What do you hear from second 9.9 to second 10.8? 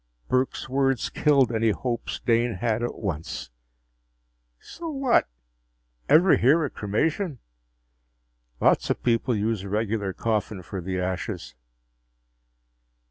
coffin